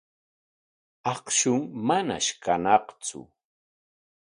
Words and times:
Akshun 1.11 1.61
manash 1.87 2.29
kañaqtsu. 2.43 3.21